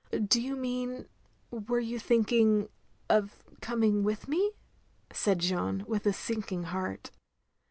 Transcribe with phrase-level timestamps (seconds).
[0.29, 1.05] ""Do you mean—
[1.53, 2.69] ^were you thinking—
[3.11, 4.53] of coming with me?"
[5.13, 7.11] said Jeanne, with a sinking heart.